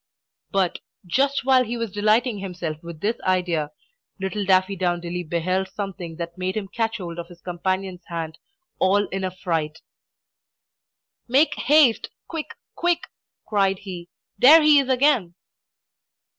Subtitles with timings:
[0.49, 3.69] But, just while he was delighting himself with this idea,
[4.19, 8.39] little Daffydowndilly beheld something that made him catch hold of his companion's hand,
[8.79, 9.83] all in a fright.
[11.27, 12.09] "Make haste.
[12.27, 13.09] Quick, quick!"
[13.47, 14.09] cried he.
[14.39, 15.35] "There he is again!"